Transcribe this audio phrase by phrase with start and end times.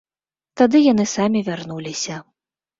[0.61, 2.21] Тады яны самі вярнуліся.